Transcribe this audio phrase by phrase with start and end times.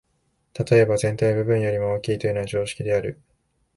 [0.55, 3.21] 例えば、「全体は部分よりも大きい」というのは常識である。